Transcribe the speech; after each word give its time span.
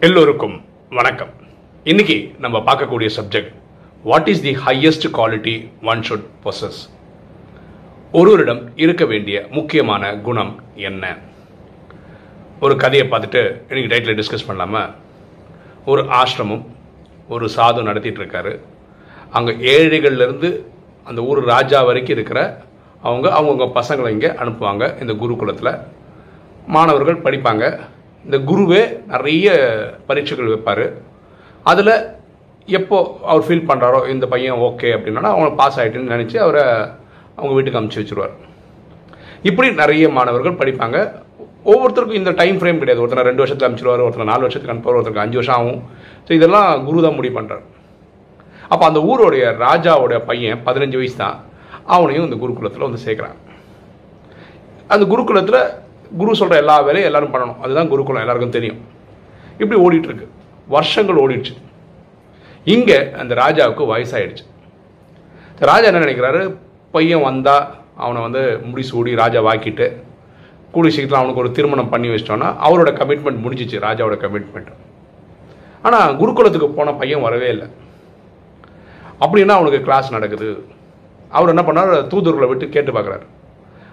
எல்லோருக்கும் 0.00 0.64
வணக்கம். 0.90 1.28
இன்னைக்கு 1.84 2.34
நம்ம 2.38 2.58
பார்க்கக்கூடிய 2.58 3.08
subject 3.16 3.52
what 4.02 4.28
is 4.28 4.42
the 4.42 4.56
highest 4.56 5.06
quality 5.12 5.68
one 5.82 6.00
should 6.00 6.24
possess 6.44 6.78
ஒருவரிடம் 8.12 8.70
இருக்க 8.76 9.04
வேண்டிய 9.04 9.46
முக்கியமான 9.50 10.16
குணம் 10.16 10.62
என்ன? 10.74 11.18
ஒரு 12.60 12.76
கதையை 12.76 13.08
பார்த்துட்டு 13.08 13.62
இன்னைக்கு 13.68 13.94
டைட்டில் 13.94 14.18
டிஸ்கஸ் 14.20 14.48
பண்ணலாமா? 14.48 14.94
ஒரு 15.84 16.02
ஆசிரமம் 16.02 16.66
ஒரு 17.28 17.48
சாது 17.56 17.82
நடத்திட்டு 17.82 18.24
இருக்காரு. 18.24 18.60
அங்கே 19.30 19.52
ஏழைகள்லேருந்து 19.52 20.64
அந்த 21.04 21.22
ஊர் 21.22 21.44
ராஜா 21.44 21.82
வரைக்கும் 21.82 22.16
இருக்கிற 22.16 22.60
அவங்க 23.02 23.28
அவங்கவுங்க 23.40 23.82
பசங்களை 23.82 24.08
இங்கே 24.08 24.28
அனுப்புவாங்க. 24.28 25.00
இந்த 25.00 25.12
குருகுலத்தில் 25.12 25.80
மாணவர்கள் 26.66 27.22
படிப்பாங்க. 27.22 27.92
இந்த 28.26 28.36
குருவே 28.50 28.82
நிறைய 29.12 29.48
பரீட்சைகள் 30.08 30.52
வைப்பார். 30.52 30.86
அதில் 31.70 31.94
எப்போ 32.78 32.96
அவர் 33.30 33.46
ஃபீல் 33.46 33.68
பண்ணுறாரோ 33.70 34.00
இந்த 34.14 34.26
பையன் 34.32 34.60
ஓகே 34.68 34.90
அப்படின்னா 34.96 35.32
அவங்க 35.34 35.50
பாஸ் 35.60 35.78
ஆகிட்டுன்னு 35.80 36.14
நினச்சி 36.14 36.36
அவரை 36.44 36.64
அவங்க 37.38 37.52
வீட்டுக்கு 37.56 37.80
அமுச்சு 37.80 38.00
வச்சுருவார். 38.00 38.34
இப்படி 39.48 39.68
நிறைய 39.82 40.04
மாணவர்கள் 40.16 40.60
படிப்பாங்க. 40.60 40.98
ஒவ்வொருத்தருக்கும் 41.72 42.20
இந்த 42.20 42.32
டைம் 42.40 42.58
ஃப்ரேம் 42.60 42.80
கிடையாது. 42.80 43.02
ஒருத்தர் 43.04 43.28
ரெண்டு 43.30 43.42
வருஷத்தில் 43.42 43.66
அனுப்பிச்சிடுவார் 43.66 44.04
ஒருத்தர் 44.06 44.30
நாலு 44.32 44.44
வருஷத்துக்கு 44.46 44.74
அனுப்புவார் 44.74 44.98
ஒருத்தருக்கு 44.98 45.24
அஞ்சு 45.24 45.38
வருஷம் 45.40 45.58
ஆகும். 45.58 45.80
ஸோ 46.26 46.30
இதெல்லாம் 46.38 46.68
குரு 46.86 47.06
தான் 47.06 47.16
முடிவு 47.18 47.36
பண்ணுறார் 47.38 47.64
அப்போ 48.72 48.84
அந்த 48.90 49.00
ஊருடைய 49.10 49.44
ராஜாவோடைய 49.66 50.18
பையன் 50.28 50.60
பதினஞ்சு 50.66 50.98
வயசு 51.00 51.16
தான். 51.22 51.36
அவனையும் 51.94 52.26
இந்த 52.28 52.36
குருகுலத்தில் 52.42 52.86
வந்து 52.86 53.00
சேர்க்குறான். 53.06 53.38
அந்த 54.94 55.04
குருகுலத்தில் 55.12 55.60
குரு 56.16 56.34
சொல்கிற 56.34 56.60
எல்லா 56.60 56.80
வேலையும் 56.80 57.14
எல்லாரும் 57.14 57.34
பண்ணணும். 57.34 57.60
அதுதான் 57.60 57.88
குருகுலம் 57.88 58.20
எல்லாருக்கும் 58.20 58.56
தெரியும். 58.56 58.80
இப்படி 59.58 59.80
ஓடிட்டுருக்கு. 59.80 60.26
வருஷங்கள் 60.68 61.16
ஓடிடுச்சு. 61.16 61.54
இங்கே 62.64 63.12
அந்த 63.12 63.34
ராஜாவுக்கு 63.34 63.84
வயசாயிடுச்சு. 63.92 64.44
ராஜா 65.58 65.86
என்ன 65.86 66.04
நினைக்கிறாரு? 66.04 66.56
பையன் 66.90 67.22
வந்தால் 67.22 67.74
அவனை 67.96 68.22
வந்து 68.22 68.60
முடிசூடி 68.72 69.16
ராஜா 69.16 69.40
வாக்கிட்டு 69.40 70.02
கூடி 70.70 70.90
சீக்கிரம் 70.90 71.18
அவனுக்கு 71.18 71.42
ஒரு 71.42 71.50
திருமணம் 71.50 71.88
பண்ணி 71.88 72.08
வச்சிட்டோன்னா 72.08 72.48
அவரோட 72.66 72.90
கமிட்மெண்ட் 73.00 73.42
முடிஞ்சிச்சு 73.44 73.84
ராஜாவோட 73.86 74.16
கமிட்மெண்ட் 74.24 74.72
ஆனால் 75.82 76.16
குருகுலத்துக்கு 76.16 76.68
போன 76.68 76.92
பையன் 76.92 77.20
வரவே 77.20 77.48
இல்லை. 77.48 77.66
அப்படின்னா 79.20 79.48
அவனுக்கு 79.48 79.80
கிளாஸ் 79.82 80.10
நடக்குது. 80.10 80.66
அவர் 81.28 81.48
என்ன 81.48 81.62
பண்ணார்? 81.62 81.92
தூதர்களை 82.12 82.48
விட்டு 82.48 82.68
கேட்டு 82.68 82.92
பார்க்குறாரு. 82.92 83.26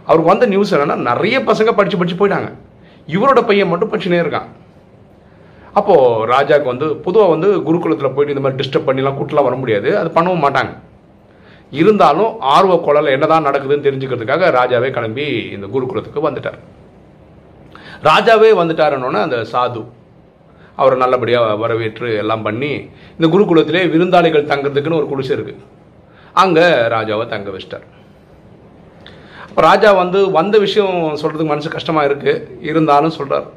அவருக்கு 0.07 0.31
வந்த 0.31 0.45
நியூஸ் 0.53 0.73
என்னன்னா 0.75 0.97
நிறைய 1.09 1.39
பசங்க 1.49 1.71
படித்து 1.77 1.99
படித்து 1.99 2.19
போயிட்டாங்க. 2.21 2.49
இவரோட 3.15 3.39
பையன் 3.49 3.71
மட்டும் 3.71 3.91
படிச்சுனே 3.91 4.21
இருக்கான். 4.23 4.47
அப்போது 5.79 6.25
ராஜாவுக்கு 6.33 6.71
வந்து 6.73 6.87
பொதுவாக 7.05 7.33
வந்து 7.33 7.49
குருகுலத்தில் 7.67 8.13
போயிட்டு 8.15 8.33
இந்த 8.35 8.43
மாதிரி 8.45 8.59
டிஸ்டர்ப் 8.61 8.87
பண்ணிலாம் 8.87 9.17
கூட்டலாம் 9.19 9.47
வர 9.47 9.55
முடியாது. 9.61 9.89
அது 9.99 10.09
பண்ணவும் 10.15 10.43
மாட்டாங்க. 10.45 10.73
இருந்தாலும் 11.81 12.31
ஆர்வ 12.55 12.73
குழல் 12.85 13.13
என்னதான் 13.15 13.47
நடக்குதுன்னு 13.47 13.85
தெரிஞ்சுக்கிறதுக்காக 13.87 14.49
ராஜாவே 14.57 14.89
கிளம்பி 14.97 15.25
இந்த 15.55 15.67
குருகுலத்துக்கு 15.75 16.27
வந்துட்டார். 16.27 16.59
ராஜாவே 18.09 18.49
வந்துட்டாருன்னொன்னே 18.61 19.21
அந்த 19.27 19.37
சாது 19.53 19.81
அவரை 20.81 20.95
நல்லபடியாக 21.03 21.55
வரவேற்று 21.61 22.09
எல்லாம் 22.21 22.45
பண்ணி 22.47 22.71
இந்த 23.17 23.27
குருகுலத்திலே 23.33 23.81
விருந்தாளிகள் 23.93 24.49
தங்குறதுக்குன்னு 24.51 24.99
ஒரு 25.01 25.09
குடிசை 25.11 25.33
இருக்குது 25.37 25.65
அங்கே 26.43 26.67
ராஜாவை 26.95 27.25
தங்க 27.33 27.49
வச்சிட்டார். 27.55 27.87
இப்போ 29.51 29.61
ராஜா 29.69 29.89
வந்து 30.01 30.19
வந்த 30.37 30.55
விஷயம் 30.63 30.93
சொல்கிறதுக்கு 31.21 31.53
மனசு 31.53 31.69
கஷ்டமாக 31.73 32.07
இருக்குது 32.09 32.43
இருந்தாலும் 32.67 33.15
சொல்கிறார் 33.15 33.47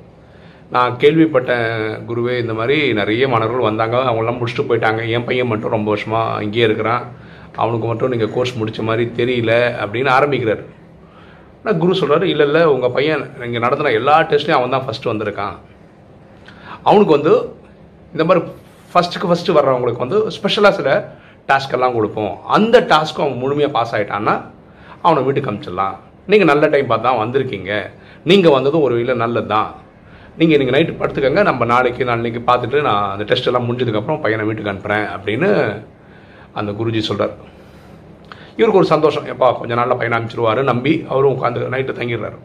நான் 0.75 0.97
கேள்விப்பட்டேன் 1.03 1.69
குருவே 2.09 2.35
இந்த 2.43 2.55
மாதிரி 2.61 2.77
நிறைய 2.99 3.25
மாணவர்கள் 3.33 3.69
வந்தாங்க. 3.69 3.97
அவங்களாம் 4.11 4.39
முடிச்சுட்டு 4.39 4.65
போயிட்டாங்க. 4.69 5.01
என் 5.17 5.27
பையன் 5.29 5.49
மட்டும் 5.51 5.75
ரொம்ப 5.75 5.89
வருஷமாக 5.93 6.41
இங்கேயே 6.45 6.65
இருக்கிறான். 6.69 7.05
அவனுக்கு 7.63 7.87
மட்டும் 7.91 8.13
நீங்கள் 8.15 8.33
கோர்ஸ் 8.37 8.55
முடித்த 8.61 8.83
மாதிரி 8.89 9.05
தெரியல 9.19 9.53
அப்படின்னு 9.83 10.11
ஆரம்பிக்கிறார். 10.17 10.63
ஆனால் 11.61 11.79
குரு 11.83 11.99
சொல்கிறார் 12.01 12.25
இல்லை 12.33 12.47
இல்லை 12.49 12.63
உங்கள் 12.75 12.95
பையன் 12.97 13.23
இங்கே 13.49 13.63
நடத்துகிற 13.67 13.93
எல்லா 14.01 14.17
டெஸ்ட்லையும் 14.33 14.59
அவன் 14.59 14.75
தான் 14.77 14.87
ஃபஸ்ட்டு 14.87 15.13
வந்திருக்கான். 15.13 15.55
அவனுக்கு 16.89 17.15
வந்து 17.19 17.35
இந்த 18.15 18.27
மாதிரி 18.31 18.43
ஃபஸ்ட்டுக்கு 18.95 19.31
ஃபஸ்ட்டு 19.33 19.57
வர்றவங்களுக்கு 19.59 20.05
வந்து 20.07 20.19
ஸ்பெஷலாக 20.39 20.75
சில 20.81 20.91
டாஸ்க் 21.51 21.77
எல்லாம் 21.79 21.97
கொடுப்போம். 21.99 22.35
அந்த 22.59 22.77
டாஸ்க்கும் 22.95 23.27
அவன் 23.27 23.41
முழுமையாக 23.45 23.75
பாஸ் 23.79 23.95
ஆகிட்டான்னா 23.99 24.37
அவனை 25.05 25.23
வீட்டுக்கு 25.23 25.51
அனுப்பிச்சிடலாம் 25.51 25.97
நீங்கள் 26.27 26.47
நல்ல 26.47 26.67
டைம் 26.67 26.87
பார்த்து 26.87 27.09
தான் 27.09 27.21
வந்திருக்கீங்க. 27.23 27.73
நீங்கள் 28.25 28.53
வந்ததும் 28.53 28.83
ஒரு 28.83 28.95
வகையில் 28.95 29.23
நல்லது 29.23 29.47
தான் 29.47 29.71
நீங்கள் 30.37 30.59
நீங்கள் 30.61 30.77
நைட்டு 30.77 30.95
படுத்துக்கங்க 31.01 31.43
நம்ம 31.43 31.65
நாளைக்கு 31.65 32.05
நாளைக்கு 32.05 32.41
பார்த்துட்டு 32.47 32.81
நான் 32.83 33.11
அந்த 33.11 33.25
டெஸ்ட் 33.25 33.47
எல்லாம் 33.47 33.67
முடிஞ்சதுக்கப்புறம் 33.69 34.21
பையனை 34.21 34.45
வீட்டுக்கு 34.47 34.71
அனுப்புகிறேன் 34.71 35.07
அப்படின்னு 35.17 35.49
அந்த 36.53 36.73
குருஜி 36.73 36.99
சொல்கிறார் 36.99 37.35
இவருக்கு 38.57 38.81
ஒரு 38.81 38.87
சந்தோஷம். 38.87 39.27
எப்பா 39.27 39.59
கொஞ்ச 39.59 39.75
நாளில் 39.75 39.97
பையனை 39.97 40.17
அனுப்பிச்சிருவாரு 40.19 40.63
நம்பி 40.63 41.05
அவரும் 41.09 41.35
உட்காந்து 41.35 41.73
நைட்டு 41.75 41.99
தங்கிடுறாரு. 42.01 42.39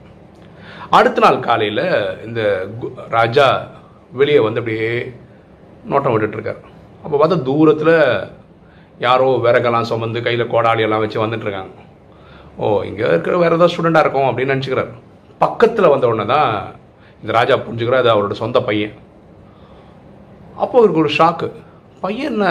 அடுத்த 0.89 1.19
நாள் 1.19 1.39
காலையில் 1.39 1.83
இந்த 2.25 2.41
கு- 2.81 2.93
ராஜா 3.09 3.47
வெளியே 4.11 4.39
வந்து 4.39 4.59
அப்படியே 4.59 4.89
நோட்டம் 5.85 6.13
விட்டுட்ருக்கார் 6.13 6.61
அப்போ 7.03 7.15
பார்த்தா 7.17 7.41
தூரத்தில் 7.41 7.95
யாரோ 8.99 9.27
விறகெல்லாம் 9.43 9.89
சுமந்து 9.91 10.21
கையில் 10.21 10.51
கோடாளி 10.51 10.79
எல்லாம் 10.79 10.99
வச்சு 10.99 11.25
வந்துட்டு 11.25 11.47
இருக்காங்க. 11.47 11.73
ஓ 12.61 12.67
இங்கே 12.89 13.05
இருக்கிற 13.11 13.37
வேறு 13.37 13.55
ஏதாவது 13.57 13.73
ஸ்டூடெண்ட்டாக 13.73 14.05
இருக்கும் 14.05 14.29
அப்படின்னு 14.29 14.53
நினச்சிக்கிறார். 14.53 14.91
பக்கத்தில் 15.43 15.91
வந்த 15.93 16.07
உடனே 16.07 16.25
தான் 16.35 16.49
இந்த 17.21 17.31
ராஜா 17.37 17.55
புரிஞ்சுக்கிறார் 17.65 18.03
அது 18.03 18.13
அவரோட 18.13 18.31
சொந்த 18.31 18.59
பையன். 18.61 18.95
அப்போ 20.63 20.75
அவருக்கு 20.79 21.03
ஒரு 21.03 21.11
ஷாக்கு 21.17 21.47
பையன் 22.01 22.31
என்ன 22.33 22.45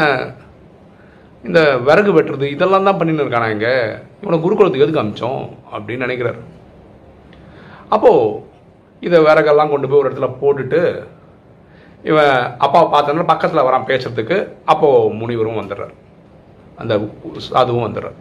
இந்த 1.44 1.60
விறகு 1.86 2.12
வெட்டுறது 2.16 2.46
இதெல்லாம் 2.54 2.86
தான் 2.88 2.98
பண்ணின்னு 3.00 3.24
இருக்கானா 3.24 3.50
இங்கே? 3.54 3.74
இவனை 4.22 4.38
குருகுலத்துக்கு 4.44 4.86
எதுக்கு 4.86 5.02
அமிச்சோம்? 5.02 5.42
அப்படின்னு 5.74 6.06
நினைக்கிறார். 6.06 6.40
அப்போது 7.88 8.40
இதை 9.06 9.18
விறகெல்லாம் 9.20 9.72
கொண்டு 9.72 9.88
போய் 9.88 10.00
ஒரு 10.00 10.10
இடத்துல 10.10 10.28
போட்டுட்டு 10.40 10.80
இவன் 12.10 12.34
அப்பா 12.58 12.80
பார்த்தோன்னா 12.94 13.26
பக்கத்தில் 13.32 13.66
வரான் 13.68 13.88
பேசுறதுக்கு. 13.90 14.38
அப்போது 14.64 15.14
முனிவரும் 15.20 15.60
வந்துடுறார். 15.60 15.94
அந்த 16.76 16.94
அதுவும் 17.52 17.86
வந்துடுறார். 17.86 18.18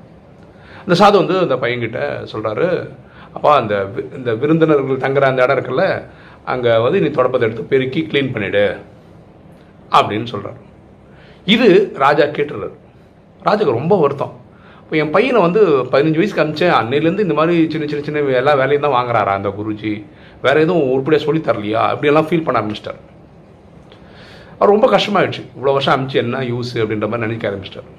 அந்த 0.87 1.03
சாது 1.03 1.25
வந்து 1.25 1.39
அந்த 1.39 1.55
பையன்கிட்ட 1.55 1.99
சொல்கிறாரு 2.31 2.89
அப்பா 3.33 3.55
அந்த 3.55 3.89
வி- 3.95 4.15
இந்த 4.15 4.33
விருந்தினர்கள் 4.33 4.97
தங்குற 4.97 5.21
அந்த 5.21 5.43
இடம் 5.43 5.57
இருக்குல்ல 5.57 6.03
அங்கே 6.45 6.77
வந்து 6.77 7.01
நீ 7.01 7.07
தொடப்பத்தை 7.07 7.41
எடுத்து 7.41 7.63
பெருக்கி 7.63 8.07
க்ளீன் 8.11 8.33
பண்ணிடு 8.33 8.77
அப்படின்னு 9.91 10.23
சொல்கிறார் 10.23 10.59
இது 11.45 11.91
ராஜா 11.95 12.23
கேட்டுறாரு 12.23 12.71
ராஜாக்கு 13.45 13.71
ரொம்ப 13.71 13.99
வருத்தம். 13.99 14.39
இப்போ 14.79 14.97
என் 14.97 15.09
பையனை 15.09 15.41
வந்து 15.41 15.65
பதினஞ்சு 15.83 16.15
வயசுக்கு 16.15 16.43
அனுப்பிச்சேன். 16.43 16.69
அன்னையிலேருந்து 16.69 17.19
இந்த 17.19 17.33
மாதிரி 17.33 17.69
சின்ன 17.71 17.87
சின்ன 17.87 18.03
சின்ன 18.03 18.19
எல்லா 18.19 18.53
வேலையும் 18.53 18.91
தான் 18.91 18.91
வாங்குறாரா 18.91 19.33
அந்த 19.33 19.49
குருஜி? 19.49 20.05
வேற 20.41 20.59
எதுவும் 20.59 20.89
உருப்படியாக 20.89 21.25
சொல்லி 21.25 21.41
தரலையா? 21.41 21.81
அப்படியெல்லாம் 21.81 22.27
ஃபீல் 22.27 22.43
பண்ண 22.43 22.61
ஆரம்பிச்சிட்டார். 22.61 22.99
அவர் 24.59 24.69
ரொம்ப 24.69 24.91
கஷ்டமாயிடுச்சு. 24.91 25.41
இவ்வளோ 25.57 25.71
வருஷம் 25.71 25.95
அமிச்சு 25.97 26.13
என்ன 26.13 26.39
யூஸ் 26.39 26.71
அப்படின்ற 26.73 26.99
மாதிரி 26.99 27.17
நினைக்க 27.17 27.49
ஆரம்பிச்சிட்டார். 27.49 27.89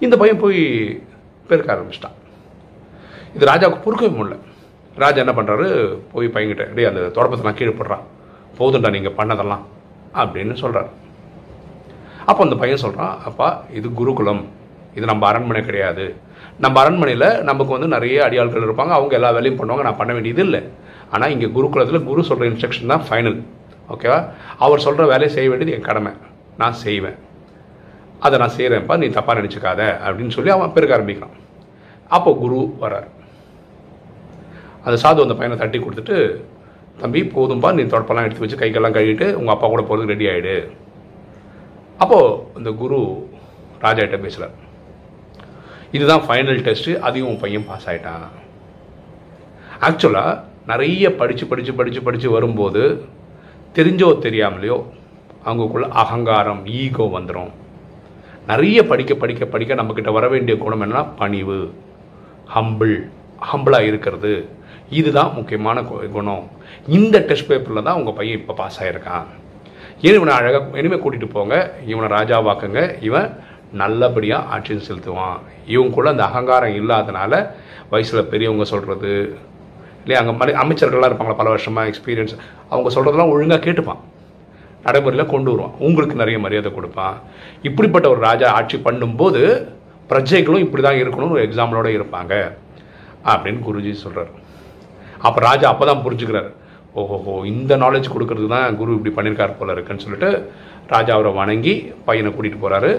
இந்த 0.00 0.16
பையன் 0.16 0.38
போய் 0.38 0.60
பெருக்க 1.50 1.68
ஆரம்பிச்சிட்டான். 1.74 2.16
இது 3.36 3.50
ராஜாவுக்கு 3.52 3.84
பொறுக்கவே 3.86 4.10
முடியல. 4.18 4.36
ராஜா 5.04 5.18
என்ன 5.24 5.34
பண்ணுறாரு 5.38 5.66
போய் 6.12 6.32
பையன்கிட்ட 6.34 6.64
டேய் 6.76 6.88
அந்த 6.90 7.02
தொடப்பத்தெல்லாம் 7.16 7.58
கீழே 7.58 7.74
போடுறான் 7.80 8.06
போதும்டா 8.58 8.90
நீங்கள் 8.96 9.16
பண்ணதெல்லாம். 9.18 9.64
அப்படின்னு 10.20 10.54
சொல்கிறார் 10.62 10.88
அப்போ 12.30 12.40
அந்த 12.46 12.56
பையன் 12.62 12.82
சொல்கிறான் 12.84 13.14
அப்பா 13.28 13.48
இது 13.78 13.88
குருகுலம். 14.00 14.42
இது 14.96 15.04
நம்ம 15.10 15.24
அரண்மனை 15.28 15.60
கிடையாது. 15.68 16.06
நம்ம 16.64 16.76
அரண்மனையில் 16.82 17.28
நமக்கு 17.48 17.72
வந்து 17.74 17.88
நிறைய 17.94 18.16
அடியாள்கள் 18.26 18.66
இருப்பாங்க. 18.66 18.92
அவங்க 18.98 19.14
எல்லா 19.18 19.30
வேலையும் 19.36 19.60
பண்ணுவாங்க. 19.60 19.84
நான் 19.88 20.00
பண்ண 20.00 20.12
வேண்டியது 20.16 20.42
இல்லை. 20.46 20.60
ஆனால் 21.14 21.32
இங்கே 21.34 21.48
குருகுலத்தில் 21.56 22.06
குரு 22.08 22.28
சொல்கிற 22.30 22.50
இன்ஸ்ட்ரக்ஷன் 22.50 22.92
தான் 22.94 23.06
ஃபைனல் 23.08 23.38
ஓகேவா 23.94 24.18
அவர் 24.64 24.84
சொல்கிற 24.86 25.04
வேலையை 25.12 25.30
செய்ய 25.36 25.48
வேண்டியது 25.50 25.76
என் 25.76 25.88
கடமை. 25.90 26.12
நான் 26.60 26.76
செய்வேன். 26.84 27.18
அதை 28.22 28.36
நான் 28.40 28.54
செய்கிறேன்ப்பா 28.56 28.94
நீ 29.00 29.06
தப்பாக 29.16 29.38
நினச்சிக்காத 29.40 29.82
அப்படின்னு 30.06 30.34
சொல்லி 30.36 30.50
அவன் 30.54 30.74
பெருக்க 30.76 30.96
ஆரம்பிக்கிறான். 30.96 31.34
அப்போ 32.10 32.30
குரு 32.42 32.58
வரார் 32.82 33.08
அந்த 34.84 34.96
சாது 35.02 35.24
அந்த 35.24 35.34
பையனை 35.38 35.56
தட்டி 35.58 35.78
கொடுத்துட்டு 35.78 36.16
தம்பி 36.98 37.20
போதும்பா 37.34 37.68
நீ 37.76 37.82
தொடப்பெல்லாம் 37.84 38.26
எடுத்து 38.26 38.44
வச்சு 38.44 38.60
கைக்கெல்லாம் 38.60 38.96
கழுவிட்டு 38.96 39.26
உங்கள் 39.32 39.54
அப்பா 39.54 39.66
கூட 39.68 39.82
போகிறதுக்கு 39.82 40.14
ரெடி 40.14 40.28
ஆகிடு 40.30 40.56
அப்போது 41.98 42.32
இந்த 42.58 42.70
குரு 42.80 42.98
ராஜா 43.84 44.02
கிட்ட 44.02 44.18
பேசுகிறார் 44.18 44.56
இதுதான் 45.92 46.24
ஃபைனல் 46.26 46.62
டெஸ்ட்டு 46.66 46.98
அதையும் 46.98 47.28
உன் 47.30 47.42
பையன் 47.42 47.68
பாஸ் 47.68 47.88
ஆகிட்டான் 47.88 48.26
ஆக்சுவலாக 49.88 50.32
நிறைய 50.66 51.04
படித்து 51.16 51.44
படித்து 51.46 51.72
படித்து 51.74 52.00
படித்து 52.02 52.28
வரும்போது 52.30 52.82
தெரிஞ்சோ 53.74 54.08
தெரியாமலையோ 54.26 54.78
அவங்களுக்குள்ள 55.44 55.88
அகங்காரம் 56.02 56.62
ஈகோ 56.80 57.04
வந்துடும் 57.14 57.52
நிறைய 58.48 58.86
படிக்க 58.86 59.14
படிக்க 59.14 59.44
படிக்க 59.44 59.74
நம்மக்கிட்ட 59.74 60.12
வர 60.12 60.28
வேண்டிய 60.28 60.58
குணம் 60.58 60.82
என்னன்னா 60.82 61.06
பணிவு. 61.16 61.74
ஹம்பிள் 62.54 63.10
ஹம்பிளாக 63.52 63.80
இருக்கிறது. 63.80 64.48
இதுதான் 64.90 65.34
முக்கியமான 65.34 65.80
கு- 65.80 66.10
குணம். 66.10 66.50
இந்த 66.86 67.18
டெஸ்ட் 67.18 67.46
பேப்பரில் 67.46 67.82
தான் 67.82 67.94
உங்கள் 67.94 68.12
பையன் 68.12 68.38
இப்போ 68.38 68.52
பாஸ் 68.52 68.82
ஆகிருக்கான் 68.82 69.24
ஏன் 70.02 70.14
இவனை 70.14 70.34
அழகாக 70.34 70.78
இனிமேல் 70.78 71.02
கூட்டிகிட்டு 71.02 71.30
போங்க. 71.30 71.72
இவனை 71.86 72.16
ராஜாவாக்குங்க 72.16 73.02
இவன் 73.02 73.36
நல்லபடியாக 73.72 74.44
ஆட்சி 74.44 74.74
செலுத்துவான். 74.74 75.38
இவங்க 75.66 75.94
கூட 75.94 76.10
அந்த 76.10 76.24
அகங்காரம் 76.24 76.72
இல்லாதனால 76.72 77.50
வயசில் 77.90 78.24
பெரியவங்க 78.24 78.64
சொல்கிறது 78.64 79.36
இல்லையா? 80.04 80.30
அங்கே 80.30 80.36
மலை 80.36 80.54
அமைச்சர்கள்லாம் 80.54 81.12
இருப்பாங்களா? 81.12 81.36
பல 81.36 81.48
வருஷமாக 81.48 81.90
எக்ஸ்பீரியன்ஸ் 81.90 82.36
அவங்க 82.68 83.00
சொல்கிறதெல்லாம் 83.00 83.30
ஒழுங்காக 83.30 83.70
கேட்டுப்பான். 83.70 83.98
நடைமுறையில் 84.86 85.32
கொண்டு 85.32 85.50
வருவான். 85.52 85.74
உங்களுக்கு 85.86 86.14
நிறைய 86.22 86.38
மரியாதை 86.44 86.70
கொடுப்பான் 86.76 87.16
இப்படிப்பட்ட 87.68 88.06
ஒரு 88.14 88.20
ராஜா 88.28 88.48
ஆட்சி 88.58 88.78
பண்ணும்போது 88.86 89.42
பிரஜைகளும் 90.10 90.64
இப்படி 90.66 90.82
தான் 90.88 91.00
இருக்கணும்னு 91.02 91.36
ஒரு 91.36 91.44
எக்ஸாம்பிளோடு 91.48 91.90
இருப்பாங்க. 91.98 92.34
அப்படின்னு 93.32 93.60
குருஜி 93.68 93.92
சொல்கிறார் 94.04 94.32
அப்போ 95.26 95.38
ராஜா 95.48 95.66
அப்போ 95.72 95.84
தான் 95.90 96.02
புரிஞ்சுக்கிறார். 96.06 96.50
ஓஹோஹோ 97.00 97.34
இந்த 97.52 97.72
நாலேஜ் 97.82 98.12
கொடுக்கறதுக்கு 98.14 98.54
தான் 98.56 98.76
குரு 98.80 98.96
இப்படி 98.98 99.12
பண்ணியிருக்கார் 99.16 99.58
போல 99.58 99.74
இருக்குன்னு 99.76 100.04
சொல்லிட்டு 100.04 100.30
ராஜா 100.94 101.12
அவரை 101.16 101.32
வணங்கி 101.40 101.74
பையனை 102.06 102.30
கூட்டிகிட்டு 102.30 102.62
போகிறாரு 102.64 102.90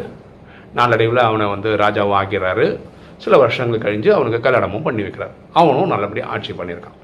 நாளடைவில் 0.77 1.21
அவனை 1.27 1.45
வந்து 1.53 1.69
ராஜாவும் 1.83 2.17
ஆக்கிறாரு. 2.21 2.65
சில 3.23 3.37
வருஷங்கள் 3.43 3.83
கழிஞ்சு 3.85 4.09
அவனுக்கு 4.17 4.39
கல்யாணமும் 4.45 4.85
பண்ணி 4.87 5.01
வைக்கிறார். 5.05 5.33
அவனும் 5.61 5.91
நல்லபடியாக 5.93 6.31
ஆட்சி 6.33 6.51
பண்ணியிருக்கான். 6.59 6.97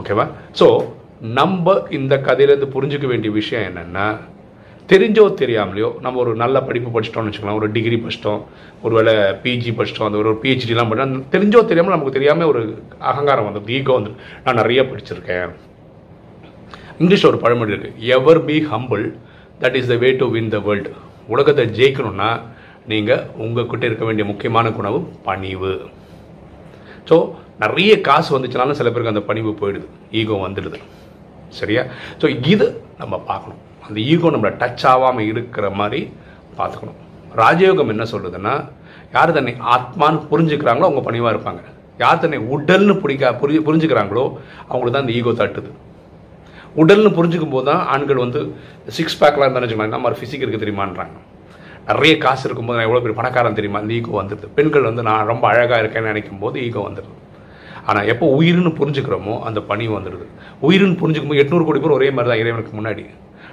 ஓகேவா 0.00 0.26
ஸோ 0.60 0.66
நம்ம 1.20 1.74
இந்த 1.98 2.14
கதையிலேருந்து 2.26 2.74
புரிஞ்சுக்க 2.74 3.06
வேண்டிய 3.06 3.30
விஷயம் 3.40 3.66
என்னென்னா 3.68 4.06
தெரிஞ்சோ 4.88 5.24
தெரியாமலையோ 5.40 5.88
நம்ம 6.04 6.20
ஒரு 6.22 6.32
நல்ல 6.42 6.56
படிப்பு 6.66 6.90
படிச்சிட்டோம்னு 6.94 7.30
வச்சுக்கலாம் 7.30 7.58
ஒரு 7.60 7.68
டிகிரி 7.76 7.96
படிச்சிட்டோம் 8.02 8.42
ஒருவேளை 8.82 9.14
பிஜி 9.44 9.70
படிச்சிட்டோம் 9.78 10.08
அந்த 10.08 10.18
ஒரு 10.22 10.32
பிஹெச்டிலாம் 10.42 10.90
படிச்சோம் 10.90 11.24
தெரிஞ்சோ 11.34 11.62
தெரியாமல் 11.70 11.94
நமக்கு 11.94 12.16
தெரியாமல் 12.16 12.50
ஒரு 12.52 12.60
அகங்காரம் 13.10 13.48
வந்து 13.48 13.72
ஈகோ 13.78 13.94
வந்து 13.98 14.12
நான் 14.44 14.60
நிறைய 14.62 14.82
படிச்சிருக்கேன். 14.90 15.50
இங்கிலீஷில் 17.00 17.30
ஒரு 17.30 17.40
பழமொழி 17.44 17.74
இருக்குது 17.74 17.96
ever 18.16 18.40
be 18.48 18.58
humble 18.72 19.04
that 19.62 19.78
is 19.80 19.90
the 19.92 19.96
way 20.04 20.10
to 20.20 20.28
win 20.36 20.52
the 20.54 20.60
world 20.66 20.92
உலகத்தை 21.34 21.64
ஜெயிக்கணும்னா 21.78 22.30
நீங்கள் 22.92 23.24
உங்ககிட்ட 23.44 23.84
இருக்க 23.86 24.04
வேண்டிய 24.04 24.26
முக்கியமான 24.30 24.68
குணவு 24.76 25.00
பணிவு. 25.28 25.74
ஸோ 27.08 27.16
நிறைய 27.64 27.92
காசு 28.08 28.30
வந்துச்சுனாலும் 28.36 28.78
சில 28.78 28.88
பேருக்கு 28.90 29.14
அந்த 29.14 29.24
பணிவு 29.30 29.50
போயிடுது 29.60 29.88
ஈகோ 30.20 30.38
வந்துடுது. 30.46 30.78
சரியா? 31.60 31.82
ஸோ 32.22 32.26
இது 32.54 32.66
நம்ம 33.00 33.14
பார்க்கணும். 33.30 33.60
அந்த 33.86 33.98
ஈகோ 34.12 34.30
நம்மளை 34.34 34.52
டச் 34.62 34.84
ஆகாமல் 34.92 35.28
இருக்கிற 35.30 35.66
மாதிரி 35.80 36.00
பார்த்துக்கணும். 36.58 37.00
ராஜயோகம் 37.42 37.92
என்ன 37.94 38.04
சொல்கிறதுன்னா 38.12 38.54
யார் 39.16 39.36
தன்னை 39.38 39.52
ஆத்மான்னு 39.74 40.20
புரிஞ்சுக்கிறாங்களோ 40.30 40.86
அவங்க 40.88 41.02
பணிவாக 41.08 41.34
இருப்பாங்க. 41.34 41.62
யார் 42.02 42.22
தன்னை 42.22 42.38
உடல்னு 42.54 42.94
பிடிக்கா 43.02 43.28
புரி 43.40 43.60
புரிஞ்சுக்கிறாங்களோ 43.68 44.24
அவங்களுக்கு 44.70 44.96
தான் 44.96 45.06
அந்த 45.06 45.14
ஈகோ 45.18 45.32
தட்டுது. 45.40 45.70
உடல்னு 46.82 47.10
புரிஞ்சுக்கும் 47.18 47.54
போது 47.54 47.66
தான் 47.70 47.82
ஆண்கள் 47.92 48.24
வந்து 48.24 48.40
சிக்ஸ் 48.96 49.18
பேக்லாம் 49.20 49.46
இருந்தாலும் 49.46 49.66
வச்சுக்கலாம் 49.66 49.90
என்ன 49.90 50.18
ஃபிசிக் 50.20 50.44
இருக்குது 50.44 50.64
தெரியுமான்றாங்க. 50.64 51.16
நிறைய 51.90 52.14
காசு 52.24 52.44
இருக்கும்போது 52.46 52.78
நான் 52.78 52.88
எவ்வளோ 52.88 53.02
பெரிய 53.02 53.16
பணக்காரன் 53.20 53.58
தெரியுமா? 53.58 53.80
அந்த 53.82 53.94
ஈகோ 53.98 54.16
வந்துடுது. 54.20 54.48
பெண்கள் 54.56 54.88
வந்து 54.90 55.02
நான் 55.08 55.28
ரொம்ப 55.32 55.44
அழகாக 55.52 55.82
இருக்கேன்னு 55.82 56.12
நினைக்கும் 56.12 56.42
போது 56.44 56.56
ஈகோ 56.66 56.82
வந்துடுது. 56.88 57.14
ஆனால் 57.86 58.06
எப்போ 58.06 58.42
உயிர்னு 58.42 58.70
புரிஞ்சுக்கிறோமோ 58.78 59.40
அந்த 59.40 59.60
பணி 59.60 59.88
வந்துடுது 59.88 60.26
உயிர்னு 60.62 60.96
புரிஞ்சுக்கும் 60.96 61.28
போது 61.28 61.42
எட்நூறு 61.42 61.64
கோடி 61.64 61.80
பேர் 61.80 61.90
ஒரே 61.90 62.10
மாதிரி 62.10 62.28
தான் 62.28 62.44
இறைவனுக்கு 62.44 62.72
முன்னாடி. 62.80 63.06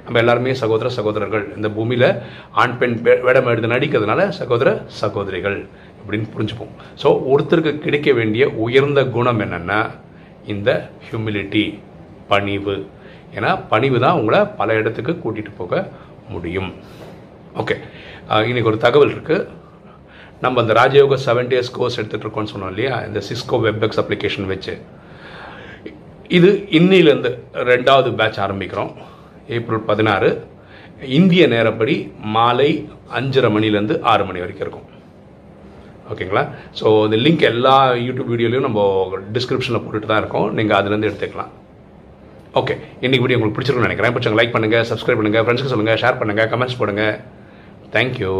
நம்ம 0.04 0.20
எல்லாருமே 0.20 0.54
சகோதர 0.54 0.90
சகோதரர்கள். 0.90 1.56
இந்த 1.56 1.70
பூமியில் 1.70 2.08
ஆண் 2.52 2.78
பெண் 2.78 3.00
வே- 3.04 3.22
வேடம் 3.22 3.48
எடுத்து 3.48 3.70
நடிக்கிறதுனால 3.70 4.30
சகோதர 4.30 4.82
சகோதரிகள் 4.86 5.68
அப்படின்னு 6.02 6.28
புரிஞ்சுப்போம். 6.38 6.74
ஸோ 7.04 7.22
ஒருத்தருக்கு 7.34 7.80
கிடைக்க 7.80 8.14
வேண்டிய 8.14 8.50
உயர்ந்த 8.50 9.06
குணம் 9.06 9.40
என்னென்னா 9.40 9.92
இந்த 10.48 10.90
ஹியூமிலிட்டி 11.06 11.80
பணிவு. 12.28 12.86
ஏன்னா 13.36 13.62
பணிவு 13.70 14.00
தான் 14.00 14.20
உங்களை 14.20 14.46
பல 14.46 14.74
இடத்துக்கு 14.74 15.12
கூட்டிகிட்டு 15.12 15.54
போக 15.58 15.90
முடியும். 16.30 16.74
ஓகே 17.56 17.76
இன்றைக்கி 18.30 18.64
ஒரு 18.64 18.78
தகவல் 18.78 19.10
இருக்குது 19.10 19.48
நம்ம 20.44 20.62
அந்த 20.64 20.74
ராஜயோக 20.80 21.18
செவன் 21.26 21.50
டேஸ் 21.52 21.74
கோர்ஸ் 21.78 21.98
எடுத்துகிட்டு 22.00 22.26
இருக்கோம்னு 22.26 22.52
சொன்னோம் 22.54 22.72
இல்லையா? 22.74 22.96
இந்த 23.08 23.20
சிஸ்கோ 23.28 23.58
வெப்எக்ஸ் 23.66 24.02
அப்ளிகேஷன் 24.04 24.50
வச்சு. 24.54 24.74
இது 26.38 26.50
இன்னிலேருந்து 26.78 27.32
ரெண்டாவது 27.72 28.10
பேட்ச் 28.20 28.40
ஆரம்பிக்கிறோம். 28.46 28.92
ஏப்ரல் 29.58 29.86
பதினாறு. 29.92 30.30
இந்திய 31.18 31.44
நேரப்படி 31.54 31.96
மாலை 32.36 32.70
அஞ்சரை 33.20 33.50
மணிலேருந்து 33.56 33.96
ஆறு 34.12 34.24
மணி 34.28 34.42
வரைக்கும் 34.44 34.66
இருக்கும். 34.66 34.88
ஓகேங்களா? 36.14 36.44
ஸோ 36.80 36.86
இந்த 37.08 37.18
லிங்க் 37.26 37.46
எல்லா 37.52 37.76
யூடியூப் 38.06 38.32
வீடியோலையும் 38.34 38.68
நம்ம 38.68 38.82
டிஸ்கிரிப்ஷனில் 39.36 39.84
போட்டுட்டு 39.84 40.10
தான் 40.12 40.22
இருக்கோம். 40.24 40.48
நீங்கள் 40.60 40.78
அதுலேருந்து 40.80 41.10
எடுத்துக்கலாம். 41.10 41.52
ஓகே 42.62 42.74
இன்னைக்கு 43.06 43.24
வீடியோ 43.26 43.38
உங்களுக்கு 43.38 43.58
பிடிச்சிருக்கும்னு 43.58 43.90
நினைக்கிறேன். 43.90 44.14
பிடிச்சவங்க 44.16 44.40
லைக் 44.42 44.56
பண்ணுங்கள் 44.56 44.86
சப்ஸ்கிரைப் 44.92 45.20
பண்ணுங்கள் 45.22 45.46
ஃப்ரெண்ட்ஸ்க்கு 45.46 45.74
சொல்லுங்கள் 45.74 46.02
ஷேர் 46.04 46.20
பண்ணுங்கள் 46.22 46.50
கமெண்ட்ஸ் 46.54 46.80
போடுங்க. 46.82 47.06
தேங்க்யூ 47.96 48.34